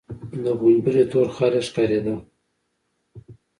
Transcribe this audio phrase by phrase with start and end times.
[0.43, 2.13] د غومبري تور خال يې ښکارېده.